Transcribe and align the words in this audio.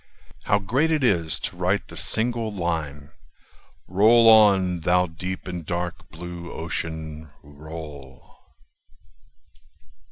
How 0.45 0.57
great 0.57 0.89
it 0.89 1.03
is 1.03 1.39
to 1.41 1.55
write 1.55 1.87
the 1.87 1.95
single 1.95 2.51
line: 2.51 3.11
"Roll 3.87 4.27
on, 4.27 4.79
thou 4.79 5.05
deep 5.05 5.47
and 5.47 5.63
dark 5.63 6.09
blue 6.09 6.51
Ocean, 6.51 7.29
roll! 7.43 8.39